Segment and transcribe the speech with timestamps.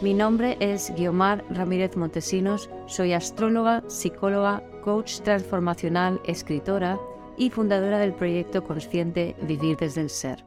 [0.00, 7.00] Mi nombre es Guiomar Ramírez Montesinos, soy astróloga, psicóloga, coach transformacional, escritora
[7.36, 10.44] y fundadora del proyecto consciente Vivir desde el Ser.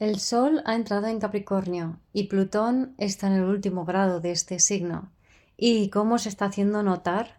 [0.00, 4.58] El Sol ha entrado en Capricornio y Plutón está en el último grado de este
[4.58, 5.12] signo.
[5.56, 7.38] ¿Y cómo se está haciendo notar?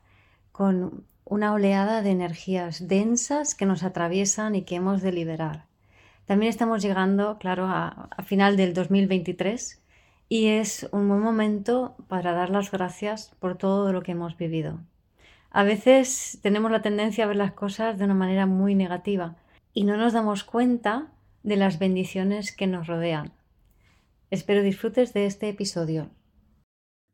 [0.54, 5.66] Con una oleada de energías densas que nos atraviesan y que hemos de liberar.
[6.26, 9.82] También estamos llegando, claro, a, a final del 2023
[10.30, 14.80] y es un buen momento para dar las gracias por todo lo que hemos vivido.
[15.50, 19.38] A veces tenemos la tendencia a ver las cosas de una manera muy negativa
[19.74, 21.12] y no nos damos cuenta
[21.44, 23.32] de las bendiciones que nos rodean.
[24.30, 26.10] Espero disfrutes de este episodio.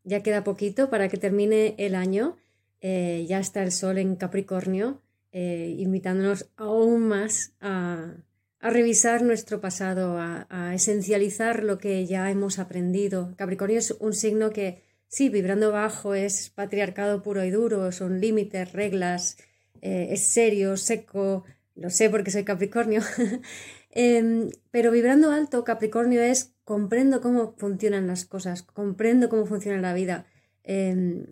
[0.04, 2.38] Ya queda poquito para que termine el año.
[2.82, 8.16] Eh, ya está el sol en Capricornio, eh, invitándonos aún más a,
[8.64, 13.33] a revisar nuestro pasado, a, esencializar lo que ya hemos aprendido.
[13.36, 18.72] Capricornio es un signo que, sí, vibrando bajo, es patriarcado puro y duro, son límites,
[18.72, 19.38] reglas,
[19.81, 21.44] eh, es serio, seco,
[21.75, 23.02] lo sé porque soy Capricornio,
[23.91, 29.94] em, pero vibrando alto, Capricornio es comprendo cómo funcionan las cosas, comprendo cómo funciona la
[29.94, 30.25] vida.
[30.64, 31.25] Em,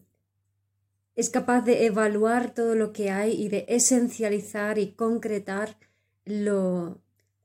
[1.15, 5.77] es capaz de evaluar todo lo que hay y de esencializar y concretar
[6.25, 7.02] lo,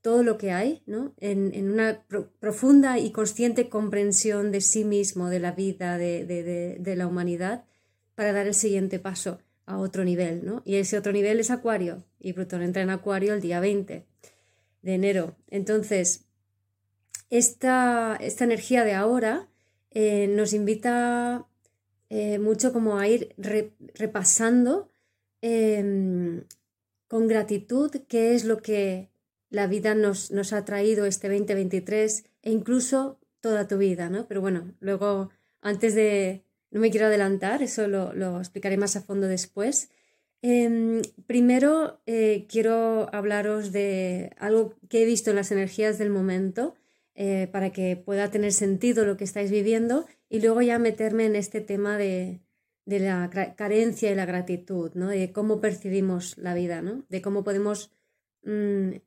[0.06, 1.14] todo lo que hay, ¿no?
[1.18, 2.06] en, una
[2.38, 7.64] profunda y consciente comprensión de sí mismo, de la vida, de, la humanidad,
[8.14, 10.46] para dar el siguiente paso a otro nivel.
[10.46, 10.62] ¿no?
[10.64, 14.06] Y ese otro nivel es Acuario, y Plutón entra en Acuario el día 20
[14.82, 15.34] de enero.
[15.48, 16.26] Entonces,
[17.28, 19.48] esta, esta energía de ahora
[19.90, 21.48] eh, nos invita
[22.10, 23.34] eh, mucho como a ir
[23.94, 24.88] repasando
[25.40, 26.44] em,
[27.08, 29.10] con gratitud qué es lo que
[29.56, 34.28] la vida nos, nos ha traído este 2023 e incluso toda tu vida, ¿no?
[34.28, 35.30] Pero bueno, luego,
[35.62, 39.88] antes de, no me quiero adelantar, eso lo, lo explicaré más a fondo después.
[40.42, 46.74] Em, primero eh, quiero hablaros de algo que he visto en las energías del momento
[47.14, 51.34] eh, para que pueda tener sentido lo que estáis viviendo y luego ya meterme en
[51.34, 52.40] este tema de,
[52.84, 55.08] de la carencia y la gratitud, ¿no?
[55.08, 57.04] de cómo percibimos la vida, ¿no?
[57.08, 57.90] de cómo podemos
[58.46, 59.00] Mm,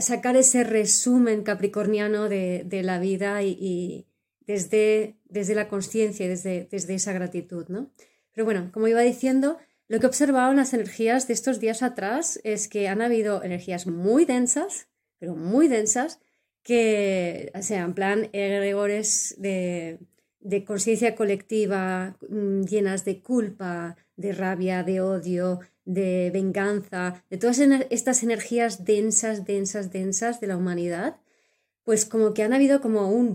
[0.00, 4.06] sacar ese resumen capricorniano de, la vida y,
[4.46, 7.90] desde, desde, la conciencia y desde, desde, esa gratitud, ¿no?
[8.34, 9.56] Pero bueno, como iba diciendo,
[9.88, 13.42] lo que he observado en las energías de estos días atrás es que han habido
[13.42, 14.88] energías muy densas,
[15.18, 16.20] pero muy densas,
[16.62, 20.00] que, o sea, en plan egregores de,
[20.42, 27.58] de conciencia colectiva, mm, llenas de culpa, de rabia, de odio, de venganza, de todas
[27.90, 31.16] estas energías densas, densas, densas de la humanidad,
[31.84, 33.34] pues como que han habido como un,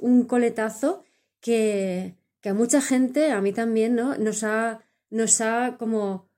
[0.00, 1.02] un coletazo
[1.40, 4.16] que, que, a mucha gente, a mí también, ¿no?
[4.16, 4.80] Nos ha,
[5.10, 6.28] nos ha como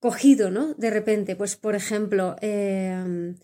[0.00, 0.74] cogido, ¿no?
[0.74, 3.36] De repente, pues por ejemplo, em,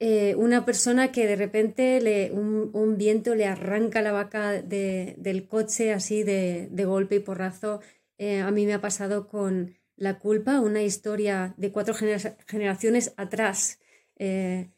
[0.00, 5.92] eh, una persona que de repente le, un, viento le arranca la vaca del coche
[5.92, 7.80] así de, golpe y porrazo.
[8.18, 13.80] Eh, a mí me ha pasado con la culpa, una historia de cuatro generaciones atrás.
[14.18, 14.70] Eh,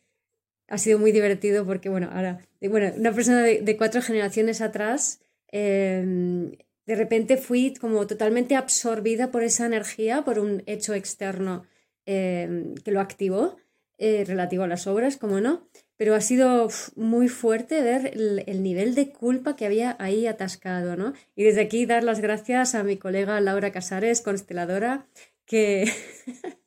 [0.69, 6.53] ha sido muy divertido porque, bueno, ahora, bueno, una persona de, cuatro generaciones atrás, em,
[6.87, 11.65] de repente fui como totalmente absorbida por esa energía, por un hecho externo
[12.05, 13.57] em, que lo activó,
[13.99, 18.95] eh, relativo a las obras, como no, pero ha sido muy fuerte ver el, nivel
[18.95, 21.15] de culpa que había ahí atascado, ¿no?
[21.35, 25.07] Y desde aquí dar las gracias a mi colega Laura Casares, consteladora,
[25.47, 25.91] que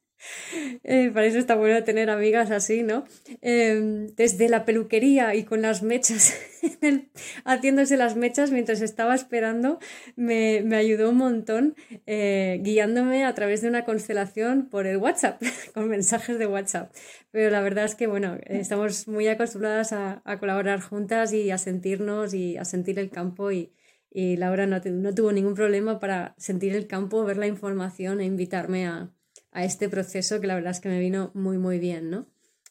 [0.84, 3.06] eh, para eso está bueno tener amigas así, ¿no?
[3.42, 6.38] Em, desde la peluquería y con las mechas,
[7.46, 9.80] haciéndose las mechas mientras estaba esperando,
[10.16, 11.76] me, ayudó un montón
[12.06, 15.42] eh, guiándome a través de una constelación por el WhatsApp,
[15.74, 16.94] con mensajes de WhatsApp.
[17.32, 22.34] Pero la verdad es que, bueno, estamos muy acostumbradas a, colaborar juntas y a sentirnos
[22.34, 23.74] y a sentir el campo y,
[24.10, 28.26] y Laura no, no, tuvo ningún problema para sentir el campo, ver la información e
[28.26, 29.12] invitarme a,
[29.52, 32.28] a, este proceso que la verdad es que me vino muy, muy bien, ¿no?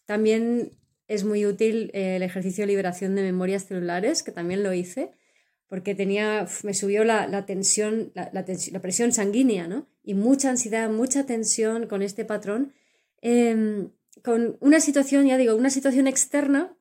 [0.07, 0.71] También
[1.07, 5.11] es muy útil eh, el ejercicio de liberación de memorias celulares, que también lo hice,
[5.69, 9.87] porque tenía, me subió la, tensión, la, la, presión sanguínea, ¿no?
[10.03, 12.73] Y mucha ansiedad, mucha tensión con este patrón,
[13.21, 13.91] em,
[14.23, 16.75] con una situación, ya digo, una situación externa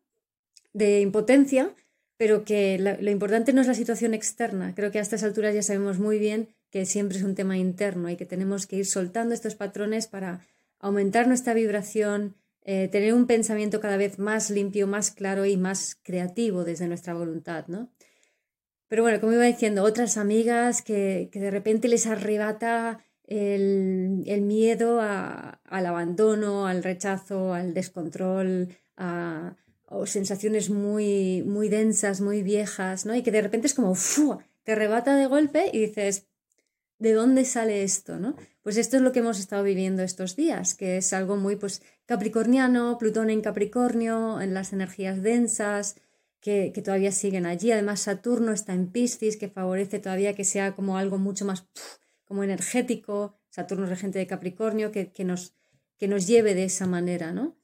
[0.74, 1.74] de impotencia,
[2.18, 4.74] pero que lo importante no es la situación externa.
[4.74, 8.10] Creo que a estas alturas ya sabemos muy bien que siempre es un tema interno
[8.10, 10.42] y que tenemos que ir soltando estos patrones para
[10.80, 15.96] aumentar nuestra vibración, eh, tener un pensamiento cada vez más limpio, más claro y más
[16.04, 17.90] creativo desde nuestra voluntad, ¿no?
[18.88, 25.86] Pero bueno, como iba diciendo, otras amigas que, de repente les arrebata el, miedo al
[25.86, 29.56] abandono, al rechazo, al descontrol, a,
[29.86, 33.13] o sensaciones muy, muy densas, muy viejas, ¿no?
[33.16, 33.94] Y que de repente es como,
[34.63, 36.28] te arrebata de golpe y dices,
[37.00, 38.36] ¿de dónde sale esto, no?
[38.64, 41.82] Pues esto es lo que hemos estado viviendo estos días, que es algo muy, pues,
[42.06, 45.96] capricorniano, Plutón en Capricornio, en las energías densas,
[46.42, 47.72] que, todavía siguen allí.
[47.72, 51.68] Además, Saturno está en Piscis, que favorece todavía que sea como algo mucho más
[52.26, 53.36] como energético.
[53.50, 55.54] Saturno regente de Capricornio, que, que, nos,
[55.98, 57.56] que nos lleve de esa manera, ¿no?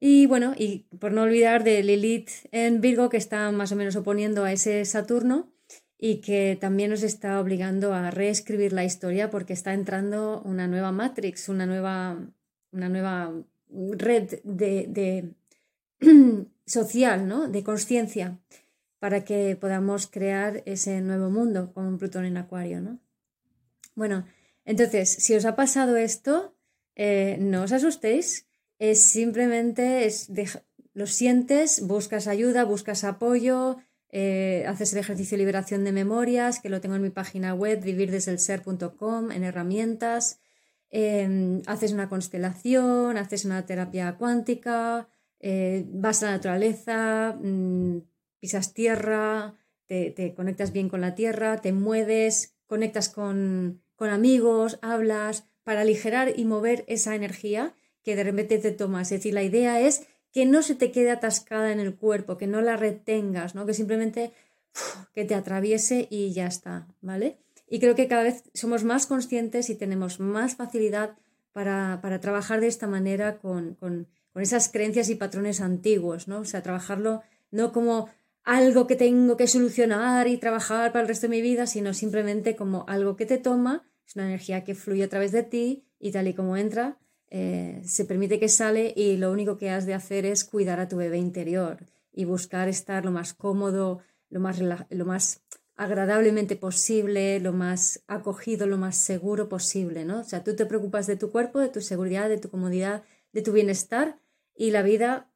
[0.00, 3.94] Y bueno, y por no olvidar de Lilith en Virgo, que está más o menos
[3.94, 5.51] oponiendo a ese Saturno
[6.04, 10.90] y que también nos está obligando a reescribir la historia porque está entrando una nueva
[10.90, 12.18] Matrix, una nueva,
[12.72, 13.32] una nueva
[13.70, 15.30] red de,
[16.66, 17.46] social, ¿no?
[17.46, 18.36] de conciencia,
[18.98, 22.80] para que podamos crear ese nuevo mundo con Plutón en Acuario.
[22.80, 22.98] ¿no?
[23.94, 24.26] Bueno,
[24.64, 26.56] entonces, si os ha pasado esto,
[26.96, 28.48] eh, no os asustéis
[28.80, 30.28] es simplemente es
[30.94, 33.76] lo sientes, buscas ayuda, buscas apoyo,
[34.12, 37.82] eh, haces el ejercicio de liberación de memorias, que lo tengo en mi página web,
[37.82, 40.38] vivirdeselser.com, en herramientas,
[40.90, 45.08] em, haces una constelación, haces una terapia cuántica,
[45.40, 47.98] eh, vas a la naturaleza, mm,
[48.38, 49.54] pisas tierra,
[49.86, 56.32] te, conectas bien con la tierra, te mueves, conectas con, con amigos, hablas, para aligerar
[56.34, 59.12] y mover esa energía que de repente te tomas.
[59.12, 62.46] Es decir, la idea es que no se te quede atascada en el cuerpo, que
[62.46, 63.66] no la retengas, ¿no?
[63.66, 64.32] Que simplemente
[65.14, 67.38] que te atraviese y ya está, ¿vale?
[67.68, 71.16] Y creo que cada vez somos más conscientes y tenemos más facilidad
[71.52, 76.40] para, trabajar de esta manera con, con, esas creencias y patrones antiguos, ¿no?
[76.40, 78.08] O sea, trabajarlo no como
[78.44, 82.56] algo que tengo que solucionar y trabajar para el resto de mi vida, sino simplemente
[82.56, 86.12] como algo que te toma, es una energía que fluye a través de ti y
[86.12, 86.98] tal y como entra,
[87.34, 90.88] eh, se permite que sale y lo único que has de hacer es cuidar a
[90.88, 91.78] tu bebé interior
[92.12, 95.40] y buscar estar lo más cómodo, lo más, lo más
[95.74, 100.20] agradablemente posible, lo más acogido, lo más seguro posible, ¿no?
[100.20, 103.02] O sea, tú te preocupas de tu cuerpo, de tu seguridad, de tu comodidad,
[103.32, 104.18] de tu bienestar
[104.54, 105.30] y la vida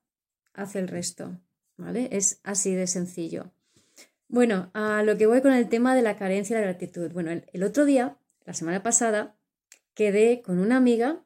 [0.52, 1.40] hace el resto,
[1.78, 2.10] ¿vale?
[2.12, 3.52] Es así de sencillo.
[4.28, 7.10] Bueno, a lo que voy con el tema de la carencia y la gratitud.
[7.12, 9.34] Bueno, el otro día, la semana pasada,
[9.94, 11.22] quedé con una amiga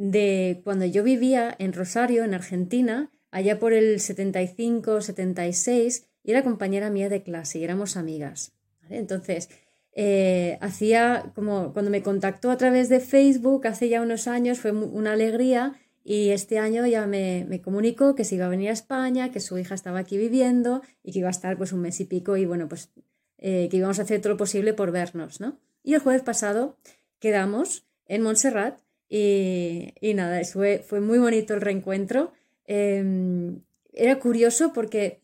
[0.00, 6.42] de cuando yo vivía en Rosario, en Argentina, allá por el 75, 76, y era
[6.42, 8.52] compañera mía de clase y éramos amigas.
[8.88, 9.50] Entonces,
[9.92, 14.72] eh, hacía como cuando me contactó a través de Facebook hace ya unos años, fue
[14.72, 18.72] una alegría y este año ya me, me, comunicó que se iba a venir a
[18.72, 22.00] España, que su hija estaba aquí viviendo y que iba a estar pues un mes
[22.00, 22.90] y pico y bueno, pues
[23.36, 25.58] eh, que íbamos a hacer todo lo posible por vernos, ¿no?
[25.82, 26.78] Y el jueves pasado
[27.18, 28.80] quedamos en Montserrat
[29.12, 32.32] y, nada, fue, fue, muy bonito el reencuentro.
[32.64, 33.60] Em,
[33.92, 35.20] era curioso porque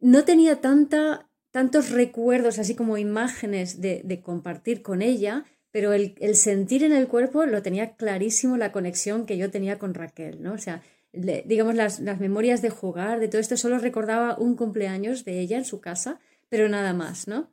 [0.00, 6.84] no tenía tanta, tantos recuerdos, así como imágenes de, compartir con ella, pero el, sentir
[6.84, 10.52] en el cuerpo lo tenía clarísimo la conexión que yo tenía con Raquel, ¿no?
[10.52, 10.82] O sea,
[11.14, 15.56] digamos, las, las, memorias de jugar, de todo esto, solo recordaba un cumpleaños de ella
[15.56, 16.20] en su casa,
[16.50, 17.48] pero nada más, ¿no?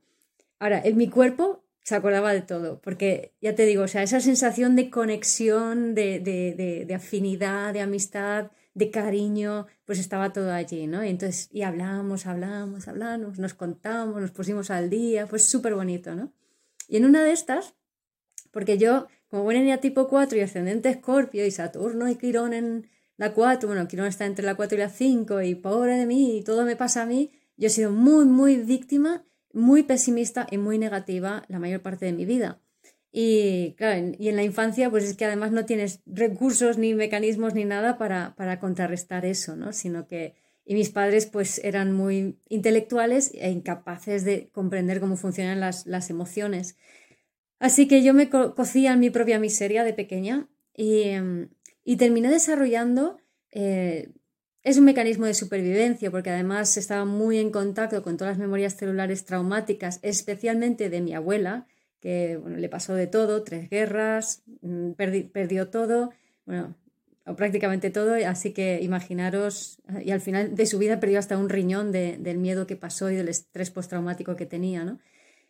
[0.59, 4.19] Ahora, en mi cuerpo se acordaba de todo, porque ya te digo, o sea, esa
[4.19, 10.87] sensación de conexión, de, de, de, afinidad, de amistad, de cariño, pues estaba todo allí,
[10.87, 11.03] ¿no?
[11.03, 16.15] Y entonces, y hablamos, hablamos, hablamos, nos contamos, nos pusimos al día, fue súper bonito,
[16.15, 16.31] ¿no?
[16.87, 17.75] Y en una de estas,
[18.51, 23.33] porque yo, como buena tipo 4 y ascendente Escorpio y Saturno y Quirón en la
[23.33, 26.43] 4, bueno, Quirón está entre la 4 y la 5 y pobre de mí y
[26.43, 30.77] todo me pasa a mí, yo he sido muy, muy víctima muy pesimista y muy
[30.77, 32.61] negativa la mayor parte de mi vida.
[33.11, 37.55] Y claro, y en la infancia, pues es que además no tienes recursos ni mecanismos
[37.55, 39.73] ni nada para, para contrarrestar eso, ¿no?
[39.73, 45.59] Sino que, y mis padres pues eran muy intelectuales e incapaces de comprender cómo funcionan
[45.59, 46.77] las, las emociones.
[47.57, 51.11] Así que yo me cocía en mi propia miseria de pequeña y,
[51.83, 53.17] y terminé desarrollando
[53.51, 54.11] eh,
[54.63, 58.75] es un mecanismo de supervivencia porque además estaba muy en contacto con todas las memorias
[58.75, 61.67] celulares traumáticas, especialmente de mi abuela,
[61.99, 64.91] que bueno, le pasó de todo, tres guerras, mm,
[65.31, 66.11] perdió todo,
[66.45, 66.75] bueno,
[67.25, 71.49] o prácticamente todo, así que imaginaros, y al final de su vida perdió hasta un
[71.49, 74.99] riñón del miedo que pasó y del estrés postraumático que tenía, ¿no?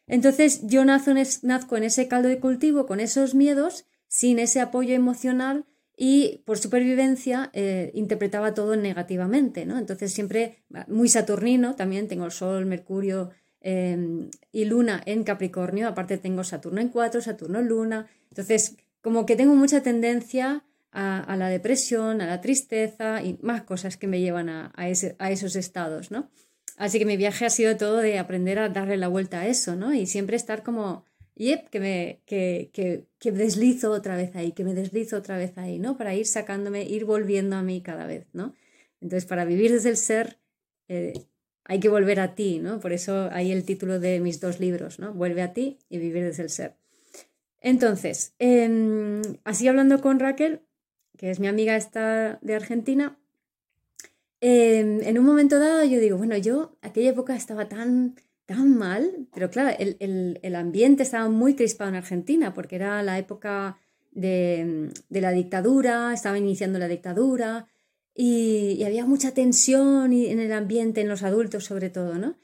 [0.08, 5.66] Entonces yo nazco en ese caldo de cultivo con esos miedos, sin ese apoyo emocional
[6.02, 9.78] y por supervivencia eh, interpretaba todo negativamente, ¿no?
[9.78, 16.18] Entonces siempre muy saturnino, también tengo el Sol, Mercurio em, y Luna en Capricornio, aparte
[16.18, 20.64] tengo Saturno en cuatro, Saturno en Luna, entonces como que tengo mucha tendencia
[20.94, 25.32] a, la depresión, a la tristeza y más cosas que me llevan a, a, a
[25.32, 26.30] esos estados, ¿no?
[26.78, 29.76] Así que mi viaje ha sido todo de aprender a darle la vuelta a eso,
[29.76, 29.94] ¿no?
[29.94, 31.04] Y siempre estar como
[31.40, 35.58] yep, que me que, que, que, deslizo otra vez ahí, que me deslizo otra vez
[35.58, 35.98] ahí, ¿no?
[35.98, 38.54] Para ir sacándome, ir volviendo a mí cada vez, ¿no?
[39.02, 40.38] Entonces, para vivir desde el ser,
[40.90, 41.14] eh,
[41.64, 42.80] hay que volver a ti, ¿no?
[42.80, 45.14] Por eso hay el título de mis dos libros, ¿no?
[45.14, 46.76] Vuelve a ti y vivir desde el ser.
[47.62, 50.62] Entonces, em, así hablando con Raquel,
[51.18, 53.18] que es mi amiga esta de Argentina,
[54.42, 58.16] em, en un momento dado yo digo, bueno, yo aquella época estaba tan
[58.50, 63.78] tan mal, pero claro, el, ambiente estaba muy crispado en Argentina porque era la época
[64.10, 67.68] de, la dictadura, estaba iniciando la dictadura
[68.16, 72.38] y, había mucha tensión en el ambiente, en los adultos sobre todo, ¿no?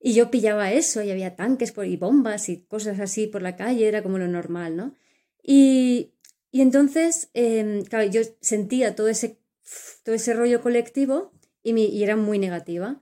[0.00, 3.54] Y yo pillaba eso y había tanques por, y bombas y cosas así por la
[3.54, 4.96] calle, era como lo normal, ¿no?
[5.44, 6.10] Y,
[6.50, 9.38] entonces, em, claro, yo sentía todo ese,
[10.02, 11.30] todo ese rollo colectivo
[11.62, 13.00] y, y era muy negativa.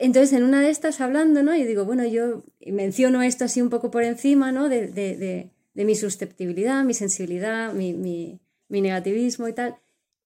[0.00, 1.54] Entonces, en una de estas hablando, ¿no?
[1.54, 4.70] Y digo, bueno, yo menciono esto así un poco por encima, ¿no?
[4.70, 8.40] De, de, de, mi susceptibilidad, mi sensibilidad, mi, mi,
[8.80, 9.76] negativismo y tal.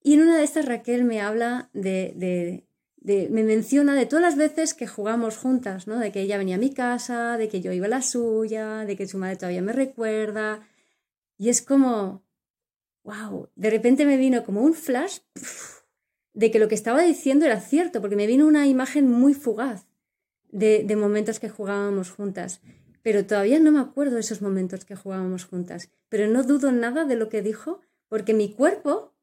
[0.01, 2.63] Y en una de estas Raquel me habla de,
[3.03, 5.99] me menciona de todas las veces que jugamos juntas, ¿no?
[5.99, 8.95] De que ella venía a mi casa, de que yo iba a la suya, de
[8.95, 10.65] que su madre todavía me recuerda.
[11.37, 12.23] Y es como,
[13.03, 15.17] wow, de repente me vino como un flash
[16.35, 19.87] de que lo que estaba diciendo era cierto, porque me vino una imagen muy fugaz
[20.49, 22.61] de, momentos que jugábamos juntas.
[23.01, 25.89] Pero todavía no me acuerdo de esos momentos que jugábamos juntas.
[26.09, 29.13] Pero no dudo nada de lo que dijo, porque mi cuerpo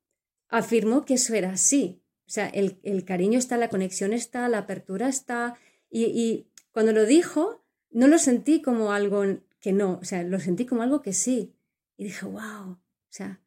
[0.49, 2.03] afirmó que eso era así.
[2.27, 5.59] O sea, el, cariño está, la conexión está, la apertura está.
[5.91, 9.23] Y, y, cuando lo dijo, no lo sentí como algo
[9.61, 11.55] que no, o sea, lo sentí como algo que sí.
[11.99, 12.79] Y dije, wow, o
[13.11, 13.43] sea,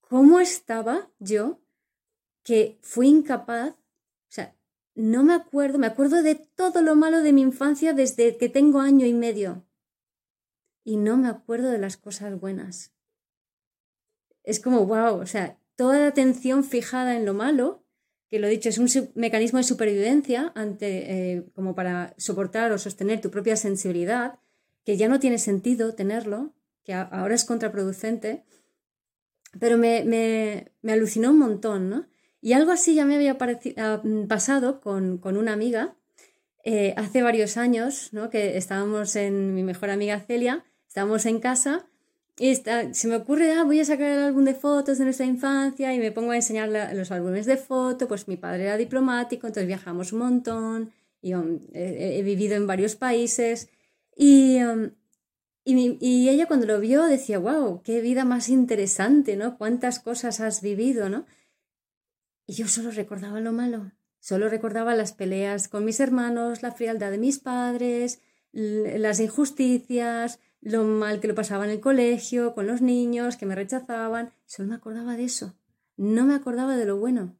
[0.00, 1.61] ¿cómo estaba yo
[2.42, 4.54] que fui incapaz, o sea,
[4.94, 8.80] no me acuerdo, me acuerdo de todo lo malo de mi infancia desde que tengo
[8.80, 9.64] año y medio.
[10.84, 12.92] Y no me acuerdo de las cosas buenas.
[14.42, 17.84] Es como, wow, o sea, toda la atención fijada en lo malo,
[18.28, 23.20] que lo dicho, es un mecanismo de supervivencia ante, eh, como para soportar o sostener
[23.20, 24.40] tu propia sensibilidad,
[24.84, 28.42] que ya no tiene sentido tenerlo, que ahora es contraproducente,
[29.60, 32.06] pero me, me, me alucinó un montón, ¿no?
[32.42, 33.38] Y algo así ya me había
[33.78, 35.94] ah, pasado con, una amiga
[36.64, 38.30] eh, hace varios años, ¿no?
[38.30, 41.86] que estábamos en mi mejor amiga Celia, estábamos en casa
[42.36, 45.94] y se me ocurre, ah, voy a sacar el álbum de fotos de nuestra infancia
[45.94, 49.68] y me pongo a enseñar los álbumes de fotos, pues mi padre era diplomático, entonces
[49.68, 53.68] viajamos un montón y um, he, vivido en varios países
[54.16, 54.90] y, um,
[55.64, 59.56] y, ella cuando lo vio decía, wow, qué vida más interesante, ¿no?
[59.56, 61.26] Cuántas cosas has vivido, ¿no?
[62.46, 67.10] Y yo solo recordaba lo malo, solo recordaba las peleas con mis hermanos, la frialdad
[67.10, 68.20] de mis padres,
[68.52, 73.54] las injusticias, lo mal que lo pasaba en el colegio, con los niños que me
[73.54, 75.56] rechazaban, solo me acordaba de eso,
[75.96, 77.38] no me acordaba de lo bueno.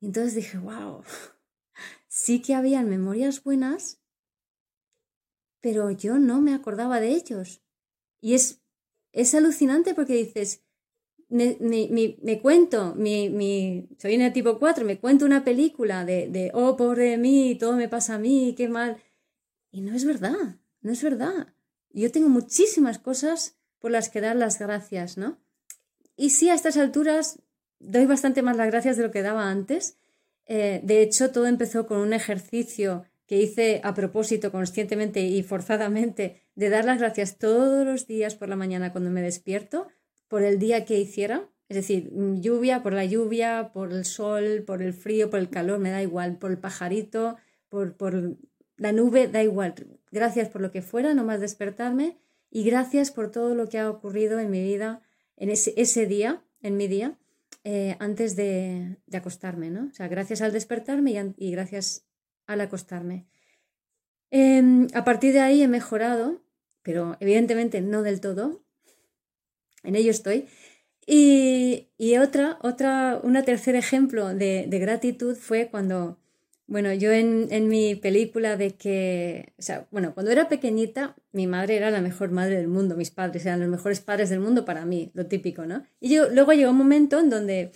[0.00, 1.02] Y entonces dije, wow,
[2.08, 4.00] sí que habían memorias buenas,
[5.60, 7.62] pero yo no me acordaba de ellos.
[8.20, 8.62] Y es,
[9.12, 10.64] es alucinante porque dices,
[11.28, 17.10] me, cuento, mi, soy el tipo 4, me cuento una película de, de, oh, pobre
[17.10, 18.98] de mí, todo me pasa a mí, qué mal.
[19.70, 21.48] Y no es verdad, no es verdad.
[21.92, 25.38] Yo tengo muchísimas cosas por las que dar las gracias, ¿no?
[26.16, 27.40] Y sí, a estas alturas
[27.78, 29.98] doy bastante más las gracias de lo que daba antes.
[30.46, 36.42] Eh, de hecho, todo empezó con un ejercicio que hice a propósito, conscientemente y forzadamente,
[36.54, 39.88] de dar las gracias todos los días por la mañana cuando me despierto
[40.28, 44.64] por el día que hiciera, es decir, mm, lluvia por la lluvia, por el sol,
[44.66, 47.36] por el frío, por el calor, me da igual, por el pajarito,
[47.68, 48.36] por, por
[48.76, 49.74] la nube, da igual.
[50.10, 52.18] Gracias por lo que fuera, no más despertarme
[52.50, 55.02] y gracias por todo lo que ha ocurrido en mi vida
[55.38, 57.18] en ese, ese día, en mi día.
[57.64, 59.88] eh, antes de, acostarme, ¿no?
[59.90, 62.06] O sea, gracias al despertarme y, gracias
[62.46, 63.26] al acostarme.
[64.30, 66.40] Em, a partir de ahí he mejorado,
[66.82, 68.64] pero evidentemente no del todo.
[69.82, 70.46] En ello estoy.
[71.10, 76.18] Y, otra, otra, un tercer ejemplo de, gratitud fue cuando
[76.66, 81.76] bueno, yo en, mi película de que, o sea, bueno, cuando era pequeñita, mi madre
[81.76, 84.84] era la mejor madre del mundo, mis padres eran los mejores padres del mundo para
[84.84, 85.82] mí, lo típico, ¿no?
[85.98, 87.72] Y yo, luego llegó un momento en donde,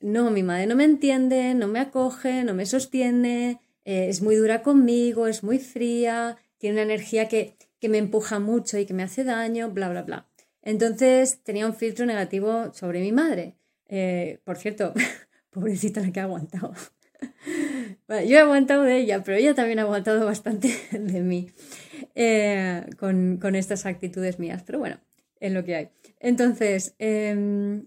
[0.00, 4.34] no, mi madre no me entiende, no me acoge, no me sostiene, eh, es muy
[4.34, 8.94] dura conmigo, es muy fría, tiene una energía que, que me empuja mucho y que
[8.94, 10.26] me hace daño, bla, bla, bla.
[10.64, 13.54] Entonces tenía un filtro negativo sobre mi madre.
[13.86, 14.94] Eh, por cierto,
[15.50, 16.74] pobrecita la que ha aguantado
[18.08, 21.50] yo he aguantado de ella, pero ella también ha aguantado bastante de mí
[22.14, 24.62] eh, con, estas actitudes mías.
[24.64, 24.98] Pero bueno,
[25.40, 25.88] es lo que hay.
[26.20, 27.86] Entonces, em,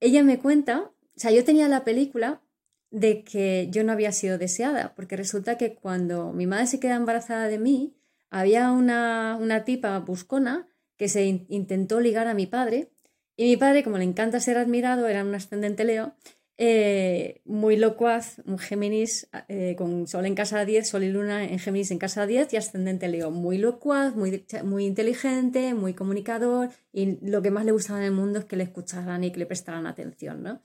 [0.00, 2.42] ella me cuenta, o sea, yo tenía la película
[2.90, 6.96] de que yo no había sido deseada, porque resulta que cuando mi madre se queda
[6.96, 7.94] embarazada de mí,
[8.30, 12.90] había una, una tipa buscona que se intentó ligar a mi padre,
[13.36, 16.14] y mi padre, como le encanta ser admirado, era un ascendente Leo,
[16.58, 21.58] eh, muy locuaz, un Géminis eh, con Sol en casa 10, Sol y Luna en
[21.58, 23.30] Géminis en casa 10 y ascendente Leo.
[23.30, 28.12] Muy locuaz, muy, muy inteligente, muy comunicador y lo que más le gustaba en el
[28.12, 30.62] mundo es que le escucharan y que le prestaran atención, ¿no?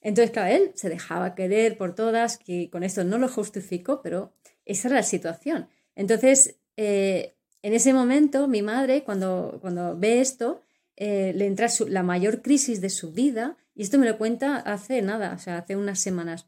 [0.00, 4.32] Entonces, claro, él se dejaba querer por todas, que con esto no lo justifico, pero
[4.64, 5.68] esa era la situación.
[5.94, 7.34] Entonces, eh,
[7.64, 10.60] en ese momento, mi madre, cuando, cuando ve esto,
[10.98, 15.32] le entra la mayor crisis de su vida y esto me lo cuenta hace nada,
[15.32, 16.46] o sea, hace unas semanas.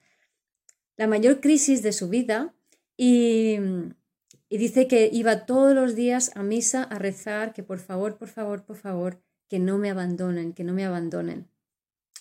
[0.99, 2.54] La mayor crisis de su vida
[2.99, 3.56] y,
[4.50, 8.28] y dice que iba todos los días a misa a rezar que por favor, por
[8.28, 9.18] favor, por favor,
[9.49, 11.49] que no me abandonen, que no me abandonen.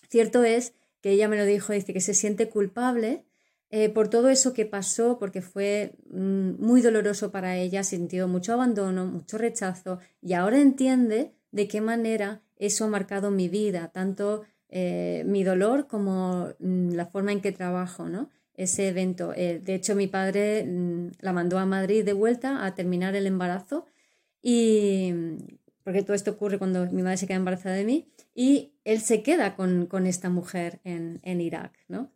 [0.07, 3.24] Cierto es que ella me lo dijo, dice que se siente culpable
[3.69, 8.53] eh, por todo eso que pasó, porque fue mm, muy doloroso para ella, sintió mucho
[8.53, 14.43] abandono, mucho rechazo, y ahora entiende de qué manera eso ha marcado mi vida, tanto
[14.69, 18.29] eh, mi dolor como mm, la forma en que trabajo, ¿no?
[18.53, 19.33] Ese evento.
[19.35, 23.27] Eh, de hecho, mi padre mm, la mandó a Madrid de vuelta a terminar el
[23.27, 23.85] embarazo
[24.41, 25.13] y
[25.85, 29.21] porque todo esto ocurre cuando mi madre se queda embarazada de mí y él se
[29.21, 32.11] queda con, esta mujer en, Irak, ¿no?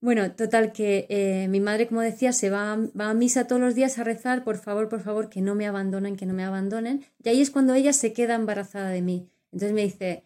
[0.00, 3.74] Bueno, total que eh, mi madre, como decía, se va, va, a misa todos los
[3.74, 7.04] días a rezar, por favor, por favor, que no me abandonen, que no me abandonen.
[7.22, 9.28] Y ahí es cuando ella se queda embarazada de mí.
[9.52, 10.24] Entonces me dice,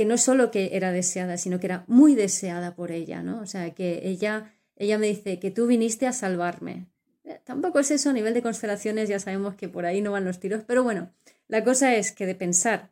[0.00, 3.40] que no solo que era deseada, sino que era muy deseada por ella, ¿no?
[3.42, 6.86] O sea, que ella, ella me dice que tú viniste a salvarme.
[7.24, 10.24] Eh, tampoco es eso a nivel de constelaciones, ya sabemos que por ahí no van
[10.24, 11.10] los tiros, pero bueno,
[11.48, 12.88] la cosa es que de pensar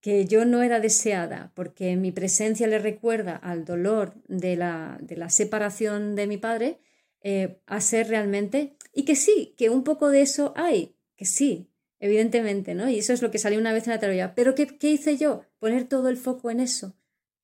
[0.00, 5.16] que yo no era deseada porque mi presencia le recuerda al dolor de la, de
[5.16, 6.80] la separación de mi padre,
[7.22, 11.70] eh, a ser realmente, y que sí, que un poco de eso hay, que sí,
[11.98, 12.88] evidentemente, ¿no?
[12.88, 14.34] Y eso es lo que salió una vez en la teoría.
[14.34, 15.44] Pero ¿qué, ¿qué, hice yo?
[15.58, 16.96] Poner todo el foco en eso.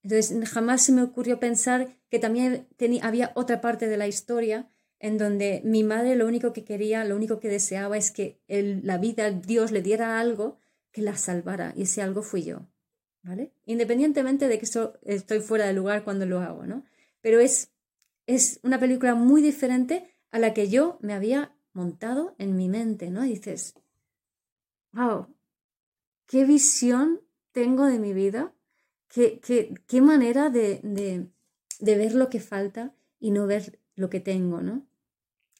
[0.02, 4.70] Entonces jamás se me ocurrió pensar que también tenía, había otra parte de la historia
[4.98, 8.96] en donde mi madre lo único que quería, lo único que deseaba es que la
[8.96, 10.58] vida, Dios le diera algo
[10.96, 11.74] que la salvara.
[11.76, 12.66] Y ese algo fui yo.
[13.22, 13.52] ¿Vale?
[13.66, 16.86] Independientemente de que eso estoy fuera de lugar cuando lo hago, ¿no?
[17.20, 17.70] Pero es,
[18.26, 23.10] es una película muy diferente a la que yo me había montado en mi mente,
[23.10, 23.24] ¿no?
[23.24, 23.74] dices,
[24.92, 25.26] wow,
[26.24, 27.20] qué visión
[27.52, 28.54] tengo de mi vida,
[29.08, 29.38] qué,
[29.86, 34.86] qué, manera de, de, ver lo que falta y no ver lo que tengo, ¿no?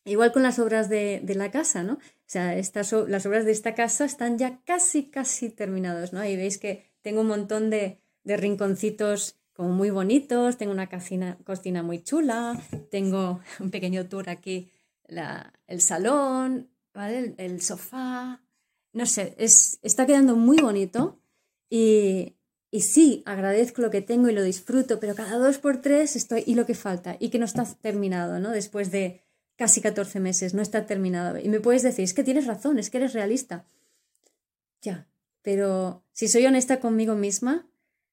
[0.06, 1.94] Igual con las obras de, de la casa, ¿no?
[1.94, 6.20] O sea, estas, las obras de esta casa están ya casi, casi terminadas, ¿no?
[6.20, 11.38] Ahí veis que tengo un montón de, de rinconcitos como muy bonitos, tengo una cocina,
[11.44, 14.70] cocina muy chula, tengo un pequeño tour aquí,
[15.08, 17.34] la, el salón, ¿vale?
[17.38, 18.42] el sofá,
[18.92, 21.18] no sé, es, está quedando muy bonito
[21.68, 22.36] y,
[22.70, 26.44] y sí, agradezco lo que tengo y lo disfruto, pero cada dos por tres estoy
[26.46, 28.50] y lo que falta y que no está terminado, ¿no?
[28.50, 29.25] Después de
[29.56, 31.38] casi 14 meses, no está terminado.
[31.38, 33.66] Y me puedes decir, es que tienes razón, es que eres realista.
[34.82, 35.08] Ya,
[35.42, 37.66] pero si soy honesta conmigo misma,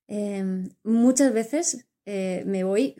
[0.08, 2.96] em, muchas veces eh, me voy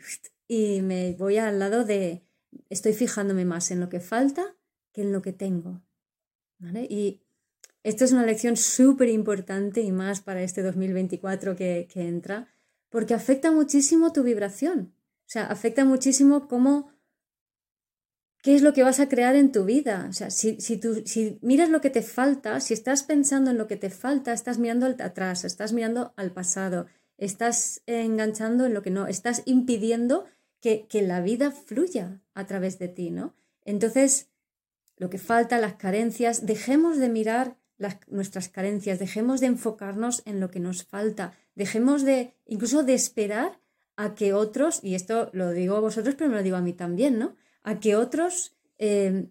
[0.46, 2.22] y me voy al lado de,
[2.70, 4.54] estoy fijándome más en lo que falta
[4.92, 5.82] que en lo que tengo.
[6.58, 6.86] ¿vale?
[6.88, 7.22] Y
[7.82, 12.48] esto es una lección súper importante y más para este 2024 que, que, entra,
[12.88, 14.94] porque afecta muchísimo tu vibración.
[15.26, 16.92] O sea, afecta muchísimo cómo,
[18.44, 20.06] qué es lo que vas a crear en tu vida.
[20.10, 23.56] O sea, si, si, tú, si miras lo que te falta, si estás pensando en
[23.56, 26.86] lo que te falta, estás mirando atrás, estás mirando al pasado.
[27.16, 30.26] estás enganchando en lo que no, estás impidiendo
[30.60, 33.34] que, que la vida fluya a través de ti, ¿no?
[33.64, 34.28] Entonces,
[34.98, 37.56] lo que falta, las carencias, dejemos de mirar
[38.08, 43.58] nuestras carencias, dejemos de enfocarnos en lo que nos falta, dejemos de incluso de esperar
[43.96, 46.74] a que otros, y esto lo digo a vosotros, pero me lo digo a mí
[46.74, 47.36] también, ¿no?
[47.64, 49.26] A que otros eh,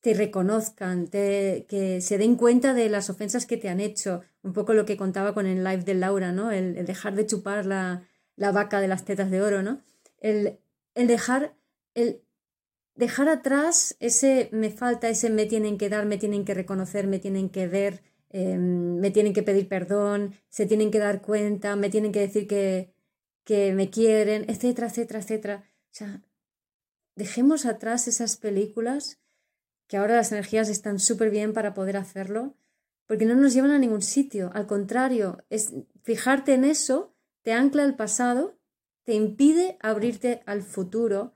[0.00, 4.22] te reconozcan, te, que se den cuenta de las ofensas que te han hecho.
[4.42, 6.50] Un poco lo que contaba con el live de Laura, ¿no?
[6.50, 9.82] El, dejar de chupar la, la, vaca de las tetas de oro, ¿no?
[10.20, 10.58] El,
[10.94, 11.54] el dejar,
[11.94, 12.20] el
[12.94, 17.18] dejar atrás ese me falta, ese me tienen que dar, me tienen que reconocer, me
[17.18, 21.90] tienen que ver, em, me tienen que pedir perdón, se tienen que dar cuenta, me
[21.90, 22.92] tienen que decir que,
[23.44, 25.64] que me quieren, etcétera, etcétera, etcétera.
[25.66, 26.22] O sea,
[27.16, 29.20] dejemos atrás esas películas
[29.86, 32.56] que ahora las energías están súper bien para poder hacerlo,
[33.06, 34.50] porque no nos llevan a ningún sitio.
[34.54, 38.58] Al contrario, es fijarte en eso te ancla al pasado,
[39.04, 41.34] te impide abrirte al futuro,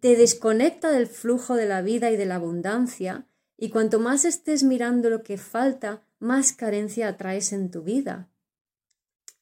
[0.00, 4.64] te desconecta del flujo de la vida y de la abundancia, y cuanto más estés
[4.64, 8.28] mirando lo que falta, más carencia atraes en tu vida.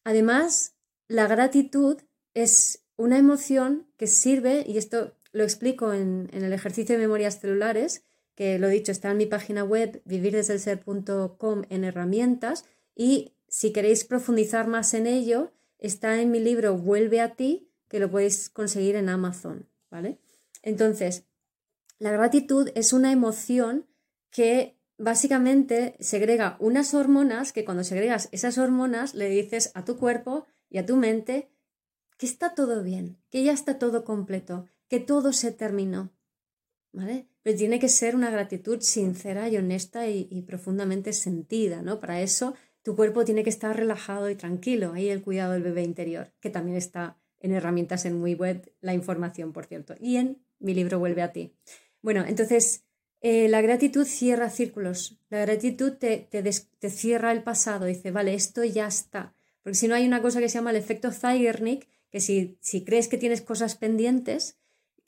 [0.05, 0.77] Además,
[1.09, 1.97] la gratitud
[2.35, 8.05] es una emoción que sirve, y esto lo explico en, el ejercicio de memorias celulares,
[8.35, 12.65] que lo dicho está en mi página web vivirdeselser.com en herramientas,
[12.95, 17.99] y si queréis profundizar más en ello, está en mi libro Vuelve a ti, que
[17.99, 20.19] lo podéis conseguir en Amazon, ¿vale?
[20.63, 21.25] Entonces,
[21.99, 23.87] la gratitud es una emoción
[24.31, 30.47] que básicamente segrega unas hormonas que cuando segregas esas hormonas le dices a tu cuerpo
[30.71, 31.51] y a tu mente
[32.17, 36.13] que está todo bien, que ya está todo completo, que todo se terminó.
[36.93, 37.27] ¿Vale?
[37.43, 41.99] Pero tiene que ser una gratitud sincera y honesta y, profundamente sentida, ¿no?
[41.99, 44.93] Para eso tu cuerpo tiene que estar relajado y tranquilo.
[44.93, 48.93] Ahí el cuidado del bebé interior, que también está en herramientas en muy web, la
[48.93, 49.95] información, por cierto.
[49.99, 51.55] Y en mi libro Vuelve a ti.
[52.03, 52.85] Bueno, entonces
[53.23, 58.63] eh, la gratitud cierra círculos, la gratitud te, te, cierra el pasado, dice, vale, esto
[58.63, 59.35] ya está.
[59.63, 62.85] Porque si no hay una cosa que se llama el efecto Zeigernik, que si, si
[62.85, 64.59] crees que tienes cosas pendientes,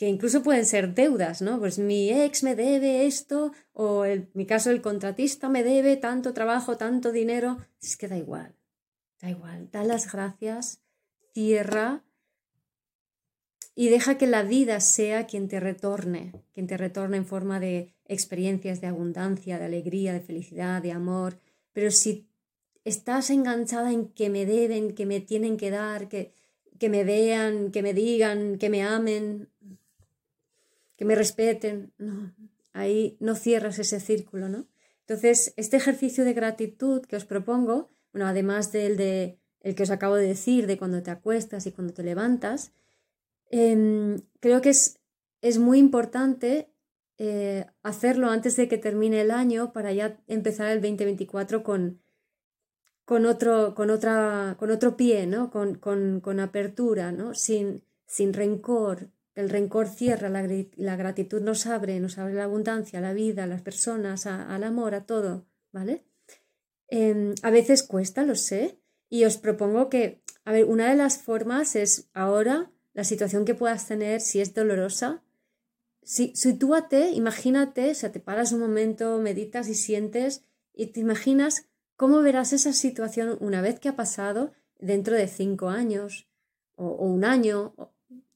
[0.05, 1.59] que incluso pueden ser deudas, ¿no?
[1.59, 6.35] Pues mi ex me debe esto, o en mi caso el contratista me debe tanto
[6.35, 8.55] trabajo, tanto dinero, es que da igual,
[9.23, 10.83] da igual, da las gracias,
[11.33, 12.05] cierra
[13.75, 17.95] y deja que la vida sea quien te retorne, quien te retorne en forma de
[18.05, 21.39] experiencias de abundancia, de alegría, de felicidad, de amor.
[21.73, 22.29] Pero si
[22.85, 26.35] estás enganchada en que me deben, que me tienen que dar, que,
[26.79, 29.49] que me vean, que me digan, que me amen,
[30.97, 32.35] que me respeten, no,
[32.73, 34.67] ahí no cierras ese círculo, ¿no?
[35.01, 39.91] Entonces, este ejercicio de gratitud que os propongo, bueno, además del de el que os
[39.91, 42.73] acabo de decir, de cuando te acuestas y cuando te levantas,
[43.57, 44.99] Em, creo que es,
[45.41, 46.73] es muy importante
[47.19, 52.03] eh, hacerlo antes de que termine el año para ya empezar el 2024 con,
[53.05, 55.53] con, otro, con, otra, con otro pie, ¿no?
[55.53, 57.35] con, con, con apertura, ¿no?
[57.35, 59.11] sin, sin rencor.
[59.35, 63.47] El rencor cierra, la, la, gratitud nos abre, nos abre la abundancia, la vida, a
[63.49, 66.05] las personas, al amor, a todo, ¿vale?
[66.89, 71.19] Em, a veces cuesta, lo sé, y os propongo que, a ver, una de las
[71.19, 75.23] formas es ahora la situación que puedas tener, si es dolorosa,
[76.03, 81.67] si, sitúate, imagínate, o sea, te paras un momento, meditas y sientes y te imaginas
[81.97, 86.29] cómo verás esa situación una vez que ha pasado dentro de cinco años
[86.77, 87.94] o, un año, o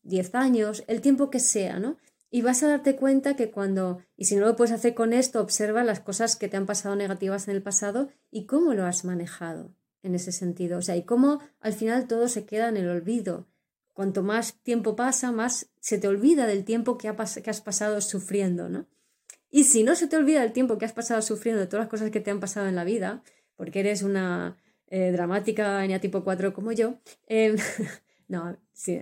[0.08, 1.96] diez años, el tiempo que sea, ¿no?
[2.30, 5.40] Y vas a darte cuenta que cuando, y si no lo puedes hacer con esto,
[5.40, 9.04] observa las cosas que te han pasado negativas en el pasado y cómo lo has
[9.04, 10.78] manejado en ese sentido.
[10.78, 13.46] O sea, y cómo al final todo se queda en el olvido
[13.98, 18.86] Cuanto más tiempo pasa, más se te olvida del tiempo que, has pasado sufriendo, ¿no?
[19.50, 21.90] Y si no se te olvida del tiempo que has pasado sufriendo de todas las
[21.90, 23.24] cosas que te han pasado en la vida,
[23.56, 26.94] porque eres una eh, dramática en tipo 4 como yo,
[27.26, 27.56] em,
[28.28, 29.00] no, sí,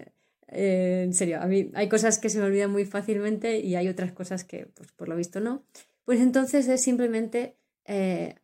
[0.48, 3.88] eh, en serio, a mí hay cosas que se me olvidan muy fácilmente y hay
[3.88, 5.64] otras cosas que, pues, por lo visto, no.
[6.04, 8.36] Pues entonces es simplemente eh,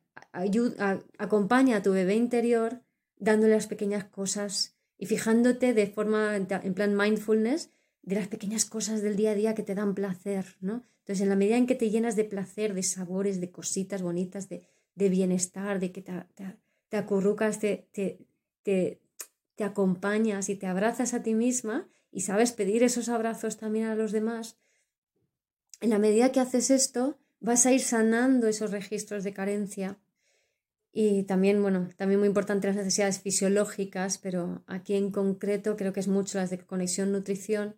[1.19, 2.83] acompaña a tu bebé interior
[3.17, 7.71] dándole las pequeñas cosas y fijándote de forma, en plan mindfulness,
[8.03, 10.85] de las pequeñas cosas del día a día que te dan placer, ¿no?
[11.01, 14.49] Entonces, en la medida en que te llenas de placer, de sabores, de cositas bonitas,
[14.49, 16.12] de, bienestar, de que te,
[16.88, 17.88] te, acurrucas, te,
[18.62, 19.01] te,
[19.62, 23.94] te, acompañas y te abrazas a ti misma y sabes pedir esos abrazos también a
[23.94, 24.57] los demás,
[25.81, 29.98] en la medida que haces esto, vas a ir sanando esos registros de carencia
[30.94, 36.01] Y también, bueno, también muy importante las necesidades fisiológicas, pero aquí en concreto creo que
[36.01, 37.77] es mucho las de conexión nutrición.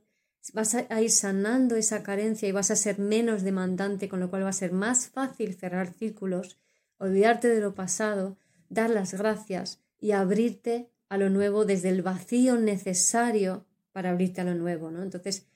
[0.53, 4.45] Vas a ir sanando esa carencia y vas a ser menos demandante, con lo cual
[4.45, 6.59] va a ser más fácil cerrar círculos,
[6.99, 8.37] olvidarte de lo pasado,
[8.69, 14.45] dar las gracias y abrirte a lo nuevo desde el vacío necesario para abrirte a
[14.45, 15.03] lo nuevo, ¿no?
[15.03, 15.47] Entonces,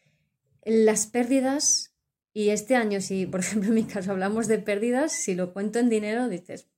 [0.64, 1.94] las pérdidas,
[2.32, 5.78] y este año, si por ejemplo en mi caso hablamos de pérdidas, si lo cuento
[5.78, 6.68] en dinero, dices,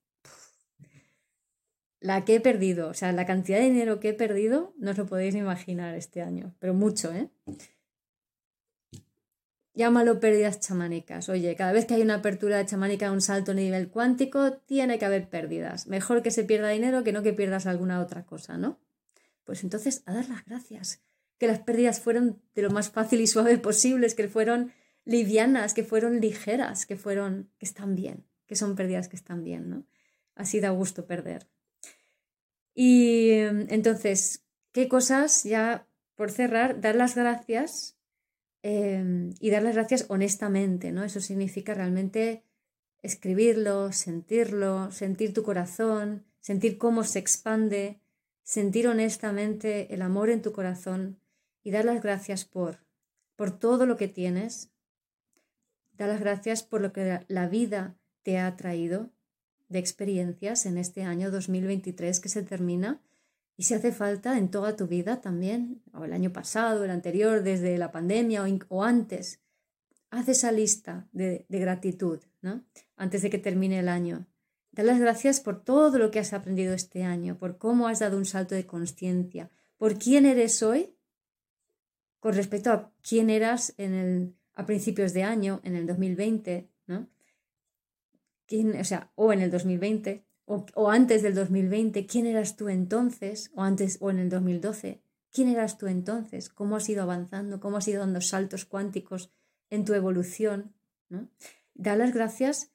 [2.00, 4.98] la que he perdido, o sea, la cantidad de dinero que he perdido, no os
[4.98, 7.28] lo podéis imaginar este año, pero mucho, ¿eh?
[9.80, 11.30] Llámalo pérdidas chamánicas.
[11.30, 15.06] Oye, cada vez que hay una apertura chamánica, un salto a nivel cuántico, tiene que
[15.06, 15.86] haber pérdidas.
[15.86, 18.78] Mejor que se pierda dinero que no que pierdas alguna otra cosa, ¿no?
[19.44, 21.00] Pues entonces, a dar las gracias.
[21.38, 24.70] Que las pérdidas fueron de lo más fácil y suave posibles, que fueron
[25.06, 29.70] livianas, que fueron ligeras, que fueron, que están bien, que son pérdidas que están bien,
[29.70, 29.86] ¿no?
[30.34, 31.48] Así da gusto perder.
[32.74, 36.82] Y entonces, ¿qué cosas ya por cerrar?
[36.82, 37.96] Dar las gracias
[38.62, 41.04] em, y dar las gracias honestamente, ¿no?
[41.04, 42.44] Eso significa realmente
[43.02, 48.00] escribirlo, sentirlo, sentir tu corazón, sentir cómo se expande,
[48.42, 51.20] sentir honestamente el amor en tu corazón
[51.62, 52.78] y dar las gracias por,
[53.36, 54.70] por todo lo que tienes,
[55.92, 59.10] dar las gracias por lo que la vida te ha traído
[59.68, 63.00] de experiencias en este año 2023 que se termina
[63.60, 67.42] y si hace falta en toda tu vida también, o el año pasado, el anterior,
[67.42, 69.42] desde la pandemia o, antes,
[70.08, 72.64] haz esa lista de, de gratitud, ¿no?
[72.96, 74.26] Antes de que termine el año.
[74.72, 78.16] Da las gracias por todo lo que has aprendido este año, por cómo has dado
[78.16, 80.96] un salto de conciencia, por quién eres hoy
[82.18, 87.10] con respecto a quién eras en el, a principios de año, en el 2020, ¿no?
[88.80, 90.24] o sea, o en el 2020,
[90.74, 93.52] o, antes del 2020, ¿quién eras tú entonces?
[93.54, 96.48] O antes, o en el 2012, ¿quién eras tú entonces?
[96.48, 97.60] ¿Cómo has ido avanzando?
[97.60, 99.30] ¿Cómo has ido dando saltos cuánticos
[99.70, 100.74] en tu evolución?
[101.08, 101.28] ¿no?
[101.74, 102.72] Da las gracias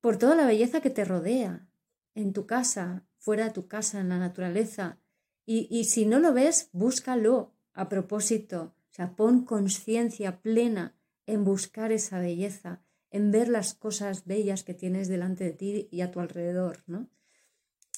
[0.00, 1.68] por toda la belleza que te rodea,
[2.14, 4.98] en tu casa, fuera de tu casa, en la naturaleza.
[5.44, 8.74] Y, y si no lo ves, búscalo a propósito.
[8.90, 10.94] O sea, pon conciencia plena
[11.26, 12.82] en buscar esa belleza
[13.12, 17.08] en ver las cosas bellas que tienes delante de ti y a tu alrededor, ¿no?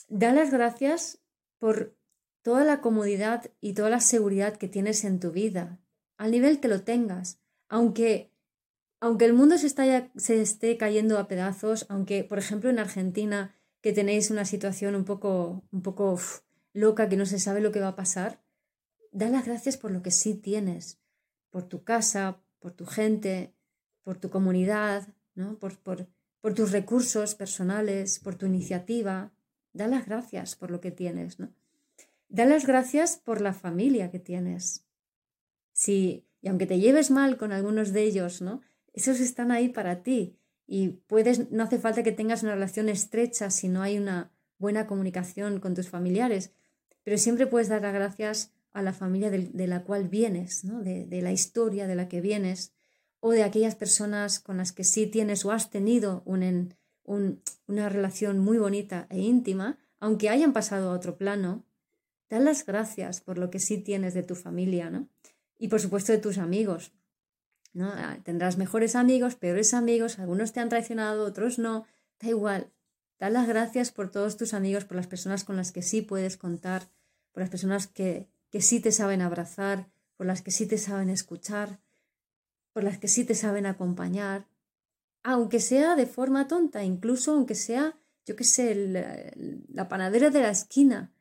[0.09, 1.22] Da las gracias
[1.59, 1.96] por
[2.42, 5.81] toda la comodidad y toda la seguridad que tienes en tu vida,
[6.18, 8.33] al nivel que lo tengas, aunque
[9.00, 13.92] aunque el mundo se, se esté cayendo a pedazos, aunque por ejemplo en Argentina que
[13.92, 16.18] tenéis una situación un poco un poco
[16.72, 18.42] loca que no se sabe lo que va a pasar,
[19.12, 20.98] da las gracias por lo que sí tienes,
[21.50, 23.54] por tu casa, por tu gente,
[24.05, 25.59] por tu comunidad, ¿no?
[25.59, 26.07] por, por,
[26.40, 29.33] por tus recursos personales, por tu iniciativa.
[29.73, 31.53] Da las gracias por lo que tienes, ¿no?
[32.29, 34.87] Da las gracias por la familia que tienes.
[35.73, 38.61] Sí, y aunque te lleves mal con algunos de ellos, ¿no?
[38.93, 40.38] Esos están ahí para ti.
[40.67, 44.87] Y puedes, no hace falta que tengas una relación estrecha si no hay una buena
[44.87, 46.53] comunicación con tus familiares,
[47.03, 50.83] pero siempre puedes dar las gracias a la familia de, la cual vienes, ¿no?
[50.83, 52.73] de, la historia de la que vienes,
[53.26, 56.74] o de aquellas personas con las que sí tienes o has tenido un,
[57.66, 61.64] una relación muy bonita e íntima, aunque hayan pasado a otro plano,
[62.28, 65.08] da las gracias por lo que sí tienes de tu familia, ¿no?
[65.56, 66.92] Y por supuesto de tus amigos,
[67.72, 67.88] ¿no?
[67.94, 71.87] Ah, tendrás mejores amigos, peores amigos, algunos te han traicionado, otros no,
[72.20, 72.72] da igual.
[73.18, 76.37] Da las gracias por todos tus amigos, por las personas con las que sí puedes
[76.37, 76.90] contar,
[77.32, 81.08] por las personas que, que sí te saben abrazar, por las que sí te saben
[81.08, 81.78] escuchar,
[82.74, 84.46] por las que sí te saben acompañar,
[85.22, 88.74] aunque sea de forma tonta, incluso aunque sea, yo qué sé,
[89.72, 91.14] la panadera de la esquina,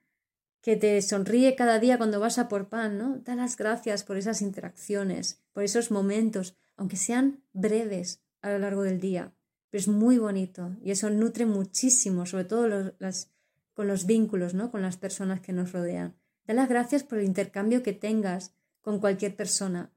[0.61, 3.19] que te sonríe cada día cuando vas a por pan, ¿no?
[3.19, 8.81] Da las gracias por esas interacciones, por esos momentos, aunque sean breves a lo largo
[8.81, 9.33] del día.
[9.69, 13.29] Pero es muy bonito y eso nutre muchísimo, sobre todo las,
[13.73, 14.71] con los vínculos, ¿no?
[14.71, 16.15] Con las personas que nos rodean.
[16.47, 19.91] Da las gracias por el intercambio que tengas con cualquier persona,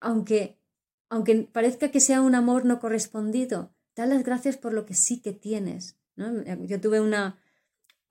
[0.00, 0.58] aunque,
[1.08, 5.20] aunque parezca que sea un amor no correspondido, da las gracias por lo que sí
[5.20, 5.96] que tienes.
[6.16, 6.42] ¿no?
[6.66, 7.40] Yo tuve una,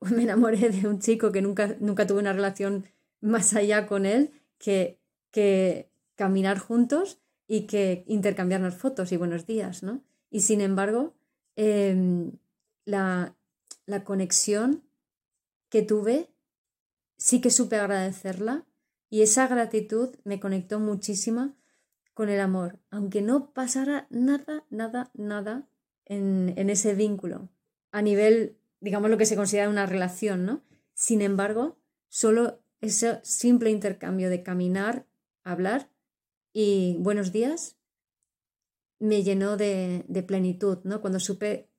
[0.00, 2.86] me enamoré de un chico que nunca, nunca tuve una relación
[3.20, 9.82] más allá con él que, que caminar juntos y que intercambiarnos fotos y buenos días,
[9.82, 10.02] ¿no?
[10.30, 11.14] Y sin embargo,
[11.56, 12.32] em,
[12.84, 13.34] la,
[13.86, 14.84] la conexión
[15.70, 16.28] que tuve,
[17.16, 18.66] sí que supe agradecerla
[19.10, 21.54] y esa gratitud me conectó muchísimo
[22.18, 25.68] con el amor, aunque no pasara nada, nada, nada
[26.04, 27.48] en, ese vínculo,
[27.92, 30.64] a nivel digamos, lo que se considera una relación, ¿no?
[30.94, 31.78] Sin embargo,
[32.08, 35.06] solo ese simple intercambio de caminar,
[35.44, 35.90] hablar
[36.52, 37.76] y buenos días
[38.98, 41.00] me llenó de, plenitud, ¿no?
[41.00, 41.70] Cuando supe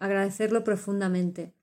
[0.00, 1.54] agradecerlo profundamente.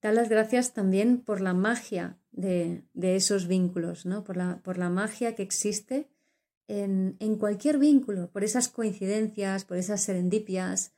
[0.00, 4.22] Dar las gracias también por la magia de, esos vínculos, ¿no?
[4.22, 6.08] Por la, por la magia que existe
[6.68, 10.92] en, cualquier vínculo, por esas coincidencias, por esas serendipias,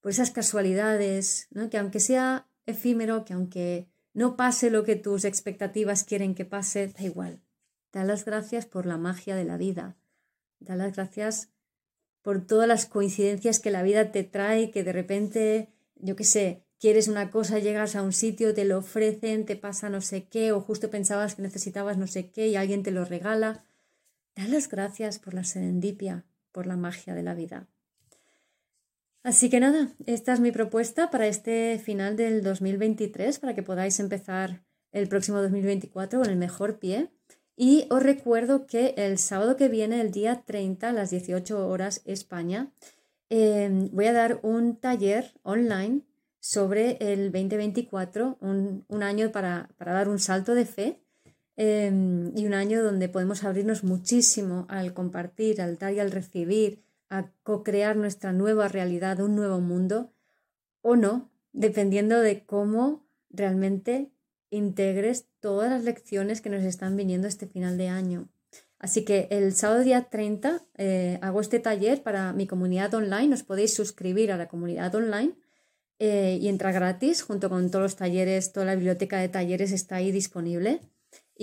[0.00, 1.68] por esas casualidades, ¿no?
[1.68, 6.88] Que aunque sea efímero, que aunque no pase lo que tus expectativas quieren que pase,
[6.88, 7.40] da igual.
[7.92, 9.96] Da las gracias por la magia de la vida.
[10.58, 11.50] Da las gracias
[12.22, 16.64] por todas las coincidencias que la vida te trae, que de repente, yo qué sé,
[16.78, 20.52] quieres una cosa, llegas a un sitio, te lo ofrecen, te pasa no sé qué,
[20.52, 23.64] o justo pensabas que necesitabas no sé qué y alguien te lo regala.
[24.36, 27.68] Da las gracias por la serendipia, por la magia de la vida.
[29.22, 34.00] Así que nada, esta es mi propuesta para este final del 2023, para que podáis
[34.00, 37.10] empezar el próximo 2024 con el mejor pie.
[37.54, 42.00] Y os recuerdo que el sábado que viene, el día 30 a las 18 horas
[42.06, 42.72] España,
[43.28, 46.02] em, voy a dar un taller online
[46.40, 51.02] sobre el 2024, un, año para, dar un salto de fe
[51.62, 56.82] em, y un año donde podemos abrirnos muchísimo al compartir, al dar y al recibir,
[57.10, 60.10] a co-crear nuestra nueva realidad, un nuevo mundo,
[60.80, 64.10] o no, dependiendo de cómo realmente
[64.48, 68.30] integres todas las lecciones que nos están viniendo este final de año.
[68.78, 73.34] Así que el sábado día 30 eh, hago este taller para mi comunidad online.
[73.34, 75.34] Os podéis suscribir a la comunidad online
[75.98, 79.96] eh, y entra gratis junto con todos los talleres, toda la biblioteca de talleres está
[79.96, 80.80] ahí disponible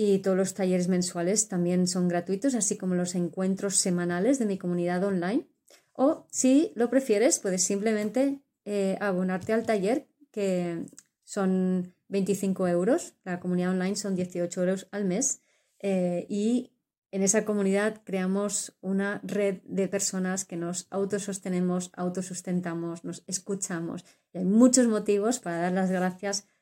[0.00, 4.56] y todos los talleres mensuales también son gratuitos, así como los encuentros semanales de mi
[4.56, 5.48] comunidad online.
[5.92, 10.86] O si lo prefieres, puedes simplemente eh, abonarte al taller, que
[11.24, 13.14] son 25 euros.
[13.24, 15.40] La comunidad online son 18 euros al mes.
[15.80, 16.70] Eh, y
[17.10, 24.04] en esa comunidad creamos una red de personas que nos autosostenemos, autosustentamos, nos escuchamos.
[24.32, 26.46] Y hay muchos motivos para dar las gracias